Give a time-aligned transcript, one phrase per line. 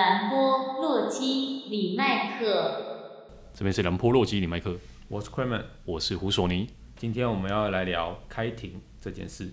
[0.00, 3.12] 兰波洛基李麦克，
[3.52, 4.74] 这边是兰波洛基李麦克，
[5.08, 6.70] 我是 Kramer，我是胡索尼。
[6.96, 9.50] 今天我们要来聊开庭这件事。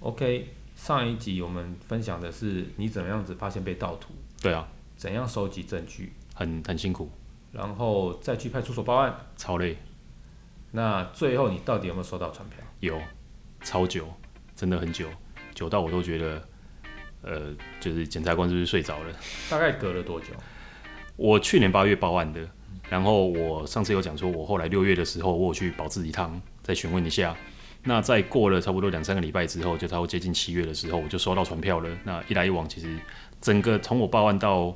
[0.00, 4.66] OK，上一集我们分享的是你怎么样子发现被盗图，对啊，
[4.96, 7.10] 怎样收集证据，很很辛苦，
[7.52, 9.76] 然后再去派出所报案，超累。
[10.74, 12.58] 那最后你到底有没有收到传票？
[12.80, 12.98] 有，
[13.62, 14.08] 超久，
[14.56, 15.06] 真的很久，
[15.54, 16.48] 久到我都觉得，
[17.20, 19.14] 呃，就是检察官是不是睡着了？
[19.50, 20.28] 大概隔了多久？
[21.16, 22.40] 我去年八月报案的，
[22.88, 27.36] 然后我上次有讲说，我后来六月的时候，我有去保自一趟，再询问一下。
[27.84, 31.90] 那再过了差不多两三个礼拜之后，就差不多接近七月的时候，我就收到传票了。
[32.04, 32.96] 那一来一往，其实
[33.40, 34.74] 整个从我报案到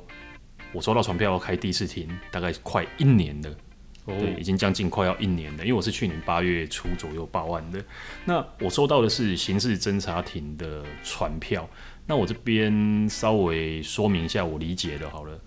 [0.73, 3.49] 我收到传票开第一次庭，大概快一年了。
[4.07, 7.83] 对，已经将近快要一年了，因为我是去年八月初左右报案的。
[8.25, 11.69] 那我收到的是刑事侦查庭的传票。
[12.05, 15.39] 那我这边稍微说明一下我理解的好了。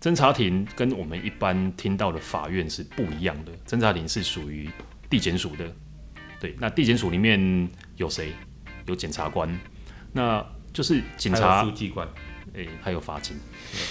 [0.00, 3.52] 侦查庭跟我们一般听到的法院是不一样的。
[3.66, 4.70] 侦查庭是属于
[5.10, 5.70] 地检署的。
[6.38, 8.32] 对，那地检署里面有谁？
[8.86, 9.48] 有检察官，
[10.12, 12.06] 那就是警察、书记官，
[12.54, 13.34] 哎，还有法警，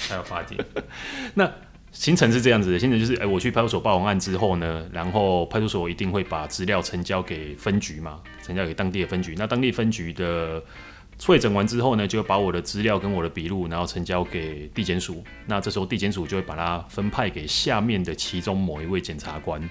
[0.07, 0.55] 还有法警。
[1.33, 1.51] 那
[1.93, 9.35] 行程是这样子的，行程就是，哎，我去派出所报完案之后呢，然后派出所一定会把资料呈交给分局嘛，呈交给当地的分局。
[9.37, 10.61] 那当地分局的
[11.23, 15.23] 会诊完之后呢，就把我的资料跟我的笔录，然后呈交给地检署。
[15.45, 19.61] 那这时候地检署就会把它分派给下面的其中某一位检察官。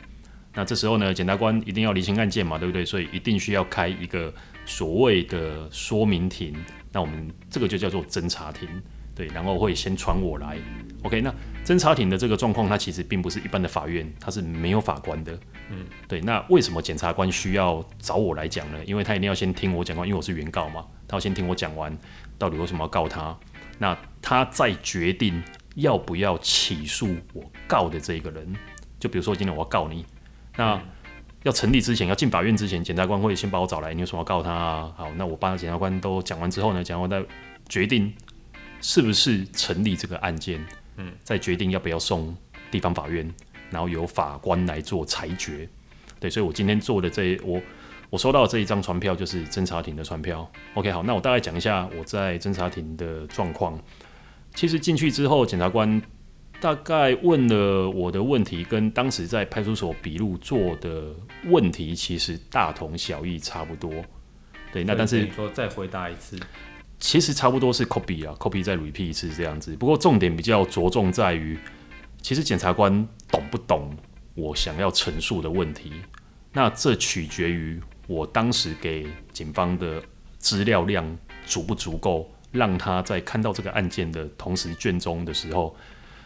[0.55, 2.85] 那这时候呢，检察官一定要厘清案件嘛，对不对？
[2.85, 4.33] 所以一定需要开一个
[4.65, 6.55] 所谓的说明庭。
[6.93, 8.69] 那我们这个就叫做侦查庭。
[9.15, 10.57] 对，然后会先传我来
[11.03, 11.21] ，OK。
[11.21, 15.39] 那侦查庭的这个状况，它其实并不是一般的法院，它是没有法官的，
[15.71, 16.21] 嗯，对。
[16.23, 18.79] 那为什么检察官需要找我来讲呢？
[18.87, 21.97] 因为他一定要先听我讲完，因为我是原告嘛，他要先听我讲完，
[22.39, 23.39] 到底为什么要告他，
[23.79, 25.43] 那他再决定
[25.75, 28.51] 要不要起诉我告的这个人。
[28.99, 30.07] 就比如说今天我要告你，
[30.57, 30.81] 那
[31.43, 34.93] 要成立之前，要进法院之前，检察官会先把我找来，你有什么要告他啊？
[34.97, 37.23] 好，那我帮检察官都讲完之后呢，检察官再
[37.69, 38.13] 决定。
[38.83, 40.63] 是不是成立这个案件？
[40.99, 42.37] 嗯，再决定要不要送
[42.71, 43.27] 地方法院，
[43.71, 45.67] 然后由法官来做裁决。
[46.21, 47.59] 对，所以我今天做的这一我
[48.11, 50.47] 我收到的这一张传票就是侦查庭的传票。
[50.75, 53.83] OK，好，那我大概讲一下我在侦查庭的状况。
[54.55, 56.03] 其实进去之后，检察官
[56.61, 61.07] 大概问了我的问题，跟当时在派出所笔录做的
[61.47, 63.91] 问题其实大同小异，差不多。
[64.73, 66.39] 对，那但是你说再回答一次。
[67.03, 69.75] 其实差不多是 copy 啊，copy 再 repeat 一次这样子。
[69.75, 71.59] 不过重点比较着重在于，
[72.23, 72.93] 其实检察官
[73.29, 73.91] 懂不懂
[74.35, 75.93] 我想要陈述的问题。
[76.53, 80.01] 那这取决于我当时给警方的
[80.39, 81.05] 资料量
[81.45, 85.75] 足不足够，让他在看到这个案件的同时卷宗的时候，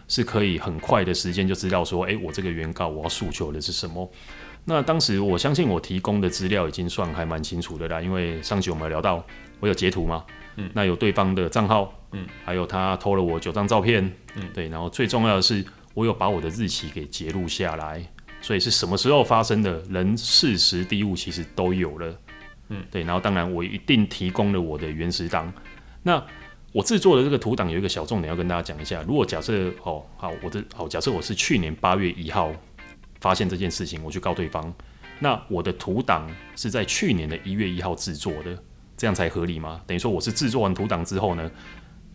[0.08, 4.12] 是可以很快的时间就知道说，诶，我这个原告我要诉求的是什么。
[4.68, 9.24] 那当时我相信我提供的资料已经算还蛮清楚的啦，因为上集我们有聊到
[9.60, 10.24] 我有截图嘛。
[10.56, 14.02] 嗯，那有对方的账号，嗯，还有他偷了我九张照片，
[14.34, 18.02] 嗯，对，然后最重要的是，我有把我的日期给截录下来，
[18.40, 22.18] 所以是什么时候发生的，人、事、时、地、物其实都有了，
[22.70, 25.52] 嗯，对，然后当然我一定提供了我的原始档。
[26.02, 26.20] 那
[26.72, 32.50] 我制作的这个图档有一个小重点要跟大家讲一下，如果假设，哦，好，我的好，假设我是去年八月一号
[33.20, 34.72] 发现这件事情，我去告对方，
[35.18, 38.56] 那我的图档是在去年的一月一号制作的。
[38.98, 39.82] 这样才合理吗？
[39.86, 41.50] 等于说我是制作完图档之后呢，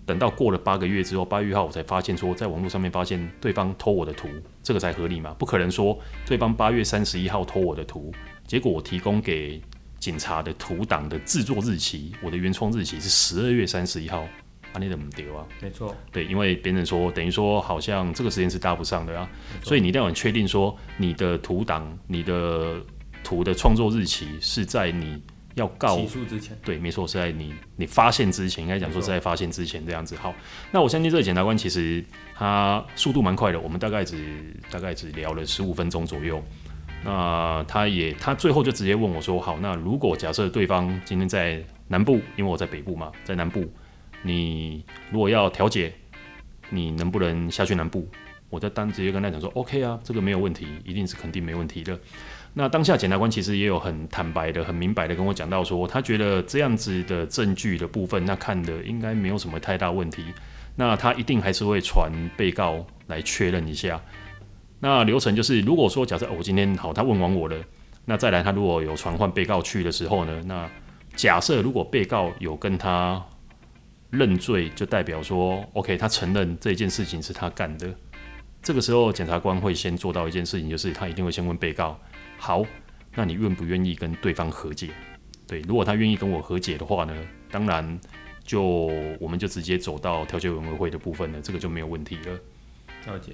[0.04, 4.28] 等到过了八个月之后，八月一号我才发现说，在网络上面发现对方偷我的图，
[4.64, 5.36] 这个才合理吗？
[5.38, 5.96] 不可能说
[6.26, 8.12] 对方八月三十一号偷我的图，
[8.48, 9.62] 结果我提供给
[10.00, 14.28] 警察的图档的制作日期，我的原创日期是十二月三十一号，
[14.74, 15.46] 啊，你怎么丢啊？
[15.62, 19.30] 没错，对，因为别人说等于说好像这个时间是搭不上的啊，
[19.64, 22.82] 所以你一定要很确定说你的图档、你的
[23.24, 25.22] 图的创作日期是在你。
[25.56, 30.16] 要告起诉之前，对，没错，是在你你发现之前，应该讲说是在发现之前这样子。
[30.16, 30.34] 好，
[30.72, 32.02] 那我相信这个检察官其实
[32.34, 36.42] 他速度蛮快的，我们大概只大概只聊了十五分钟左右。
[37.04, 43.70] 那他也他最后就直接问我说：“好，那如果假设对方今天在南部，因为我在北部嘛，在南部，
[44.22, 45.94] 你如果要调解，
[46.70, 48.08] 你能不能下去南部？”
[48.50, 51.98] 我在当直接跟他讲说：“OK 啊，这个没有问题，一定是肯定没问题的。”
[52.54, 60.26] 那当下检察官其实也有很坦白的、很明白的跟我讲到说，他觉得这样子的证据的部分，那看的应该没有什么太大问题。
[60.76, 64.02] 那他一定还是会传被告来确认一下。
[64.82, 67.56] 那流程就是，如果说假设我今天好，他问完我了，
[68.04, 70.70] 那再来，他如果有传唤被告去的时候呢，那
[71.16, 73.24] 假设如果被告有跟他
[74.12, 77.92] 认罪，就代表说，OK，他承认这件事情是他干的。
[78.62, 82.00] 这个时候，检察官会先做到一件事情，就是他一定会先问被告：
[82.38, 82.64] 好，
[83.16, 84.90] 那你愿不愿意跟对方和解？
[85.48, 87.16] 对，如果他愿意跟我和解的话呢，
[87.50, 88.00] 当然
[88.44, 88.62] 就
[89.20, 92.40] 我们就直接走到调解委员会的部分了，这个就没有问题了。
[93.08, 93.34] 了解。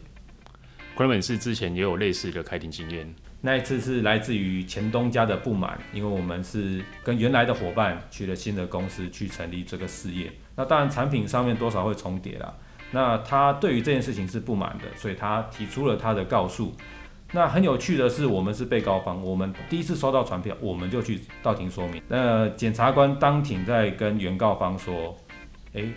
[0.95, 3.13] Clement 是之前也有类似的开庭经验。
[3.39, 10.31] 那一次是来自于前东家的不满，因为我们是跟原来的伙伴去了新的公司去成立这个事业。
[10.55, 12.53] 那当然产品上面多少会重叠啦。
[12.91, 16.73] 那他对于这件事情是不满的，所以他提出了他的告诉。
[17.31, 22.01] 那很有趣的是，我们是被告方，我们第一次收到传票，我们就去到庭说明。
[22.07, 25.15] 那检察官当庭在跟原告方说
[25.73, 25.93] ：“诶，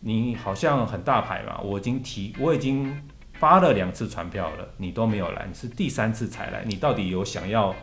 [0.00, 2.94] 你好像很大牌嘛，我已经提，我已经。”
[3.42, 7.74] 发了两次传票了，你都没有来，你是第三次才来，你到底有想要？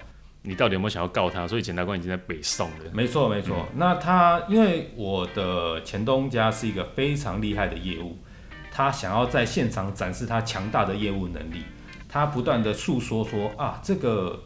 [0.42, 1.46] 你到底有没有想要告他？
[1.46, 2.86] 所以检察官已经在北宋了。
[2.94, 3.68] 没错，没错。
[3.70, 8.18] 嗯、那他因为我的前东家是一个非常厉害的业务，
[8.72, 11.64] 他想要在现场展示他强大的业务能力，
[12.08, 14.42] 他不断的诉说说啊，这个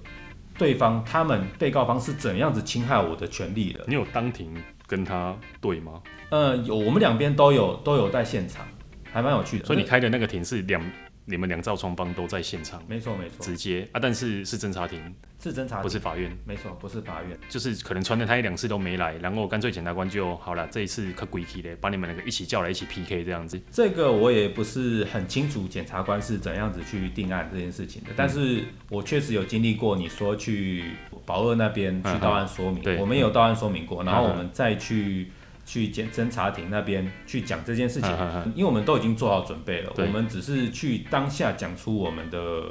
[0.57, 3.85] 对方他们被告方是怎样子侵害我的权利的。
[3.87, 4.51] 你有当庭
[4.87, 6.01] 跟他对吗？
[6.31, 8.65] 呃，有，我们两边都有都有在现场。
[9.11, 10.81] 还蛮有趣的，所以你开的那个庭是两，
[11.25, 14.99] 你们两造双方都在现场，没错没错，直接啊，但是是侦查庭，
[15.41, 23.57] 是侦查庭，不是法院，没错，不是法院，就是可能传了他一两次都没来，然后干脆检察官就好了，这一次可鬼气的，把你们两个一起叫来一起 PK 这样子。
[23.71, 30.83] 这个我也不是很清楚检察官是怎样子去定案这件事情的，嗯、但是我确实有经历过，你说去
[31.25, 35.31] 保二那边去到案说明，嗯、我们有到案说明过，嗯、然后我们再去。
[35.65, 38.11] 去检侦查庭那边去讲这件事情，
[38.53, 42.63] 因为我们都已经做好准备了，我们只是去当下讲出我们的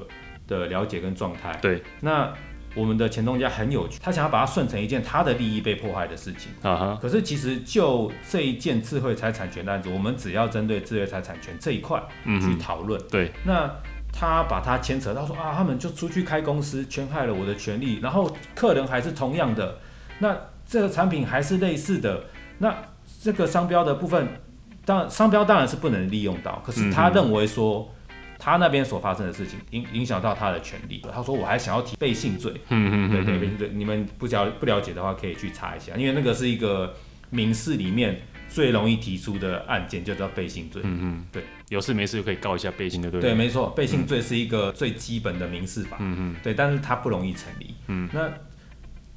[0.46, 1.58] 的了解跟状态。
[1.62, 2.32] 对，那
[2.74, 6.52] 我们的前东家很有趣，他想要把它顺成一件他的利益被迫害的事情。
[7.00, 13.00] 可是其实就这一件智慧财产权的案子，我们只要针对智慧财产权这一块去讨论。
[13.10, 13.70] 对，那
[14.12, 19.78] 他把他牵扯到说啊，他们就出去开公司，侵害了我的权利，然后客人还是同样的，
[20.18, 20.36] 那
[20.66, 22.24] 这个产品还是类似的。
[22.62, 22.72] 那
[23.20, 24.28] 这个商标的部分，
[24.84, 27.92] 当然商标当然是不能利用到，可是他认为说
[28.38, 36.94] 他那边所发生的事情影影响到他的权利，他说我还想要提背信罪，嗯嗯对对背信罪，你们不了不了解的话可以去查一下，因为那个是一个
[37.30, 48.30] 民事里面最容易提出的案件，就叫背信罪，嗯嗯对，有事没事就可以告一下背信的，对对，没错，背信罪是一个最基本的民事法，嗯嗯对，但是它不容易成立，嗯，那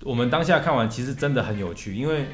[0.02, 2.26] 我们当下看完其实真的很有趣，因为。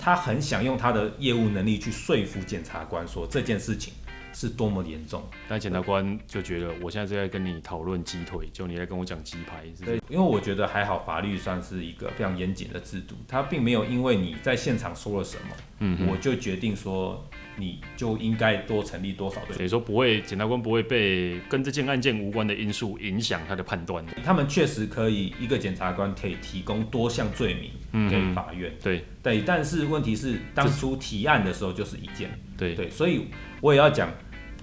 [0.00, 3.92] 他很想用他的业务能力去说服检察官说这件事情
[4.32, 9.98] 是多么严重，但检察官就觉得我现在是在跟你讨论鸡腿，就你在跟我讲鸡排，是不是？
[9.98, 17.22] 对，因为我觉得还好，法律算是一个非常严谨的制度，他并没有因为你在现场说了什么，嗯，我就决定说。
[17.60, 19.56] 你就应该多成立多少罪？
[19.56, 24.04] 所以说不会，检察官不会被跟这件案件无关的因素影响他的判断。
[24.24, 28.70] 他们确实可以，一个检察官可以提供多项罪名给法院。
[28.70, 32.30] 嗯、对对，但是问题是当初提案的时候就是一件。
[32.56, 33.26] 对对，所以
[33.60, 34.10] 我也要讲。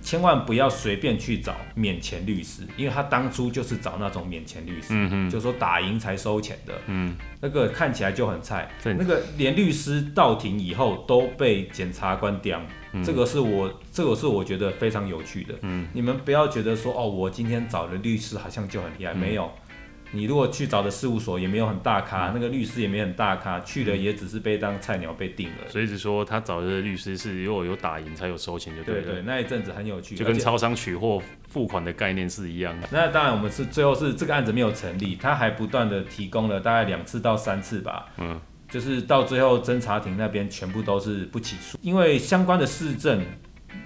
[0.07, 8.94] 千万不要随便去找免钱律师，因为他当初就是找那种免钱律师，就说打赢才收钱的，嗯，那个看起来就很菜，对。
[8.94, 12.61] 那个连律师到庭以后都被检察官刁，
[12.94, 19.52] 嗯、这个是我这个是我觉得非常有趣的，嗯，你们不要觉得说哦，我今天找的律师好像就很厉害，嗯、没有。
[20.11, 25.69] 你如果去找的事务所也没有很大咖，嗯、那个律师也没很大咖，去了也只是被当菜鸟被定了。
[25.69, 29.02] 所以是说他找的律师是如果有打赢才有收钱就对了。
[29.02, 32.87] 对对，那一阵子很有趣，就跟超商取货付款的概念是一样的。
[32.92, 43.21] 那当然我们是最后是这个案子没有成立，他还不断的提供了大概两次到三次吧，嗯，就是到最后侦查庭那边全部都是不起诉，因为相关的市政，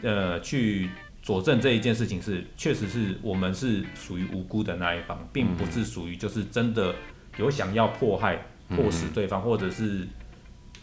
[0.03, 0.89] 呃，去。
[1.21, 6.95] 佐证这一件事情是，确实是我们是属于无辜的那一方，并不是属于就是真的
[7.37, 10.07] 有想要迫害、迫使对方，或者是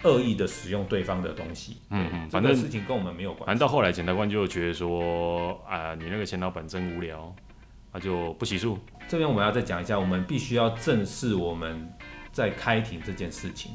[0.04, 1.78] 恶意的使用对方的东西。
[1.90, 3.47] 嗯嗯，反正事情跟我们没有关系。
[3.47, 7.35] 反正到后来检察官就觉得说，啊，你那个前老板真无聊，
[7.92, 8.78] 那就不起诉。
[9.09, 11.92] 这边我们要再讲一下，我们必须要正视我们
[12.30, 13.73] 在开庭这件事情。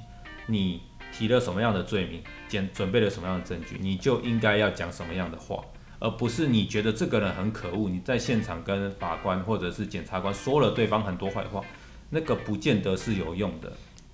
[0.47, 5.61] 你提了什么样的罪名，检准备了什么样的证据，你就应该要讲什么样的话。
[5.99, 11.61] 而不是你觉得这个人很可恶，你在现场跟法官或者是检察官说了对方很多坏话，
[12.09, 13.71] 那个不见得是有用的。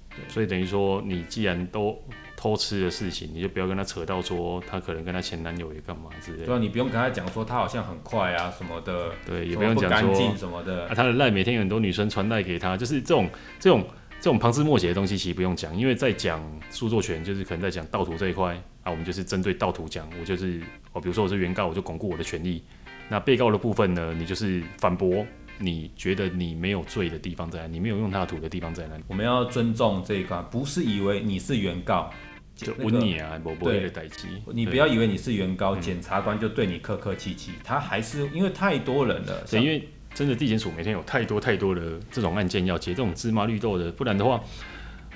[0.10, 2.02] 对，所以等于说，你既然都
[2.36, 6.46] 偷吃的事情，你就不要跟他扯到说他可能跟他前男友也干嘛之类的。
[6.46, 10.88] 对啊，你不用跟他讲说他好像很快啊什么的，对，也不用讲说干净什么的。
[10.88, 13.86] 啊，他的赖每天有很多女生传赖给他，就是这种这种
[14.20, 20.60] 这种旁枝末节的东西，其实不用讲，因为在讲著作权，就是可能在讲盗图这一块啊，我们就是针对盗图讲，我就是
[20.92, 22.64] 哦，比如说我是原告，我就巩固我的权利。
[23.08, 25.26] 那被告的部分呢，你就是反驳。
[25.62, 27.68] 你觉得你没有罪的地方在哪？
[27.68, 29.04] 你没有用他的图的地方在哪里？
[29.08, 32.10] 我们要尊重这一块，不是以为你是原告
[32.56, 34.26] 就问你啊，不不会的代志。
[34.54, 39.44] 你不要以为你是原告，检察官就对你客客气气，他还是因为太多人了。
[39.52, 44.42] 对，因为真的地检署每天有太多太多的这种案件要接，这种芝麻绿豆的，不然的话，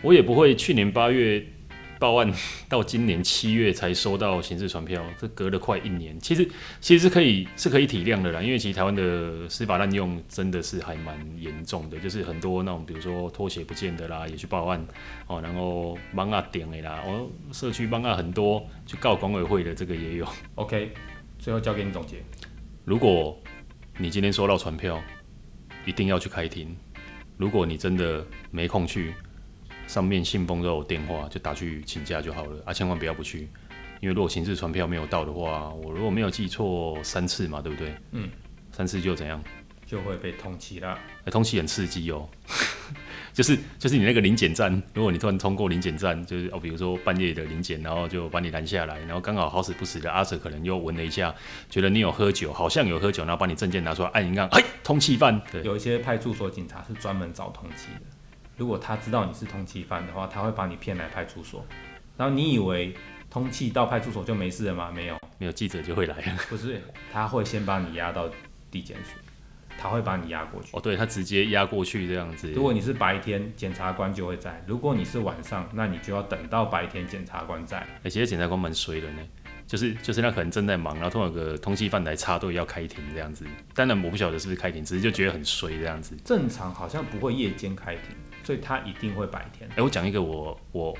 [0.01, 1.41] 我也不会去年八月。
[1.99, 2.33] 报案
[2.67, 6.19] 到今年七月才收到刑事传票，这隔了快一年。
[6.19, 6.45] 其实
[6.81, 14.85] 其实是可以是可以体谅的啦，因为其实台湾的司法滥用真的是还蛮严重的，就是很多那种比如说拖鞋不见的啦，也去报案
[15.27, 20.27] 哦，然后帮啊点的啦，哦，社区帮啊很多，去告管委会的这个也有。
[20.55, 20.91] OK，
[21.39, 22.17] 最后交给你总结。
[22.85, 23.39] 如果
[23.97, 25.01] 你今天收到传票，
[25.85, 26.75] 一定要去开庭。
[27.37, 29.13] 如果你真的没空去。
[29.93, 32.73] 上面信封都有电话，就打去请假就好了啊！
[32.73, 33.47] 千万不要不去，
[34.01, 37.93] 因为如果刑事传票没有到的话，我如果没有记错，三次嘛，对不对？
[38.09, 38.27] 嗯，
[38.71, 39.39] 三次就怎样？
[39.85, 40.97] 就会被通缉了。
[41.25, 42.27] 欸、通缉很刺激哦，
[43.31, 51.35] 就是就是你那个临检站，如果你突然通过临检站，就是哦，比如说半夜的临检，然后就把你拦下来，然后刚好好死不死的阿 Sir 可能又闻了一下，
[51.69, 55.39] 觉得你有喝酒，好像有喝酒，然后把你证件拿出来按一按，哎，通缉犯。
[55.51, 58.12] 对，有一些派出所警察是专门找通缉的。
[58.63, 61.65] 如果他知道你是通缉犯的话，他会把你骗来派出所。
[62.15, 62.95] 然后你以为
[63.29, 64.89] 通缉到派出所就没事了吗？
[64.89, 66.15] 没有，没有记者就会来。
[66.47, 68.29] 不是，他会先把你押到
[68.71, 69.19] 地检署，
[69.77, 70.69] 他会把你押过去。
[70.71, 72.53] 哦，对，他直接押过去这样子。
[72.53, 77.85] 如果你是白天，检察官就会在；如果你是晚上，那你就要等到白天检察官在。
[78.01, 79.19] 而且检察官蛮衰的呢，
[79.67, 83.45] 就是就是那可能正在忙，然后突然有个通缉犯来插队要开庭这样子。
[83.75, 86.15] 当然我不晓得是不是开庭，只是就觉得很衰这样子。
[86.23, 88.15] 正常好像不会夜间开庭。
[88.43, 89.69] 所以他一定会白天。
[89.71, 90.97] 哎、欸，我讲一个我我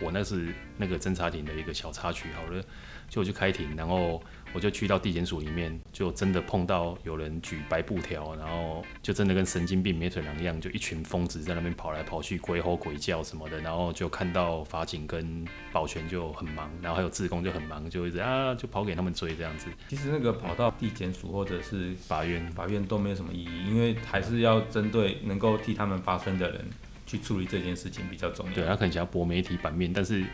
[0.00, 2.62] 我那是那个侦查庭的一个小插曲，好了，
[3.08, 4.20] 就我去开庭，然后
[4.52, 19.68] 我就去到地检署里面，就真的碰到有人举白布条，然后就真的跟神经病、没腿两样，就一群疯子在那边跑来跑去，鬼吼鬼叫什么的，然后就看到法警跟保全就很忙，然后还有自工就很忙，就一直啊就跑给他们追这样子。
[19.88, 26.68] 其实那个跑到地检署或者是法院，法院都没有什么意义，因为还是要针对能够替他们发声的人。
[27.14, 28.52] 去处理这件事情比较重要。
[28.52, 30.24] 对，他可能想要博媒体版面，但是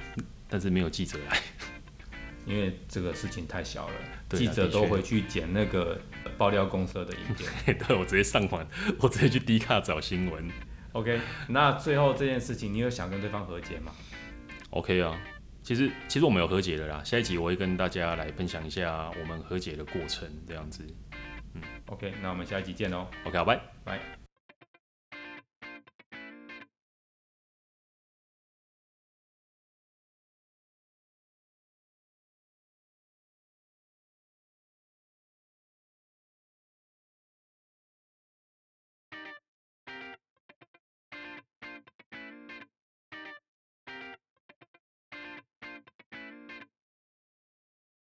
[0.48, 1.38] 但是没有记者来，
[2.46, 3.94] 因为这个事情太小了，
[4.30, 6.00] 记者都回去捡那个
[6.38, 7.76] 爆料公社的影片。
[7.86, 8.66] 对，我直接上网，
[8.98, 10.50] 我直接去 D 卡找新闻。
[10.92, 13.92] OK，那最后这件事情，你有想跟对方和解吗
[14.70, 15.20] ？OK 啊，
[15.62, 17.02] 其实其实我们有和解的啦。
[17.04, 20.82] 下一集我会跟大家来分享一下我们和解的过程，这样子。
[21.52, 23.06] 嗯，OK，那我们下一集见喽。
[23.24, 24.19] OK，好，拜拜。